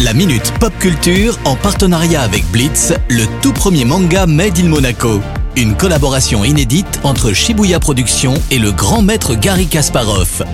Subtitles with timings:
[0.00, 5.20] La Minute Pop Culture en partenariat avec Blitz, le tout premier manga Made in Monaco.
[5.56, 10.44] Une collaboration inédite entre Shibuya Productions et le grand maître Gary Kasparov.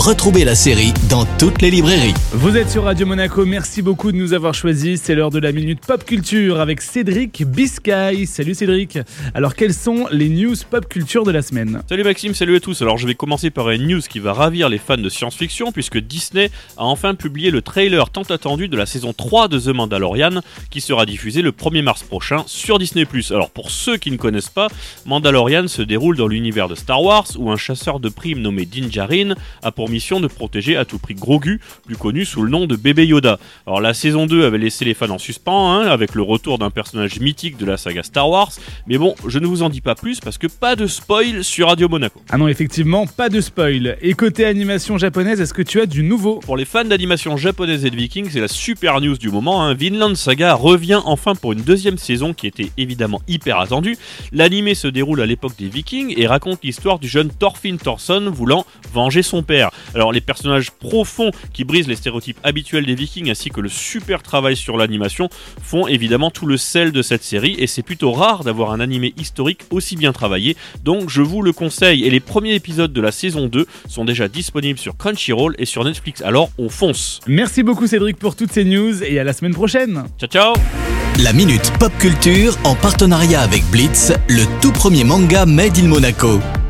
[0.00, 2.14] Retrouvez la série dans toutes les librairies.
[2.30, 5.02] Vous êtes sur Radio Monaco, merci beaucoup de nous avoir choisis.
[5.02, 8.24] C'est l'heure de la minute pop culture avec Cédric Biscay.
[8.26, 9.00] Salut Cédric.
[9.34, 11.82] Alors quelles sont les news pop culture de la semaine?
[11.88, 12.80] Salut Maxime, salut à tous.
[12.80, 15.98] Alors je vais commencer par une news qui va ravir les fans de science-fiction puisque
[15.98, 20.42] Disney a enfin publié le trailer tant attendu de la saison 3 de The Mandalorian
[20.70, 23.04] qui sera diffusé le 1er mars prochain sur Disney+.
[23.30, 24.68] Alors pour ceux qui ne connaissent pas,
[25.06, 28.88] Mandalorian se déroule dans l'univers de Star Wars où un chasseur de primes nommé Din
[28.88, 32.66] Djarin a pour mission de protéger à tout prix Grogu, plus connu sous le nom
[32.66, 33.38] de Bébé Yoda.
[33.66, 36.68] Alors la saison 2 avait laissé les fans en suspens, hein, avec le retour d'un
[36.68, 38.52] personnage mythique de la saga Star Wars,
[38.86, 41.68] mais bon, je ne vous en dis pas plus parce que pas de spoil sur
[41.68, 42.20] Radio Monaco.
[42.28, 43.96] Ah non, effectivement, pas de spoil.
[44.02, 46.40] Et côté animation japonaise, est-ce que tu as du nouveau?
[46.40, 49.72] Pour les fans d'animation japonaise et de Vikings, c'est la super news du moment, hein.
[49.72, 53.96] Vinland Saga revient enfin pour une deuxième saison qui était évidemment hyper attendue.
[54.32, 58.66] L'animé se déroule à l'époque des Vikings et raconte l'histoire du jeune Thorfinn Thorson voulant
[58.92, 59.70] venger son père.
[59.94, 64.22] Alors les personnages profonds qui brisent les stéréotypes habituels des vikings ainsi que le super
[64.22, 65.28] travail sur l'animation
[65.62, 69.14] font évidemment tout le sel de cette série et c'est plutôt rare d'avoir un animé
[69.16, 70.56] historique aussi bien travaillé.
[70.84, 72.04] Donc je vous le conseille.
[72.04, 75.84] Et les premiers épisodes de la saison 2 sont déjà disponibles sur Crunchyroll et sur
[75.84, 76.22] Netflix.
[76.22, 77.20] Alors on fonce.
[77.26, 80.04] Merci beaucoup Cédric pour toutes ces news et à la semaine prochaine.
[80.18, 80.54] Ciao ciao.
[81.22, 86.38] La Minute Pop Culture en partenariat avec Blitz, le tout premier manga Made in Monaco.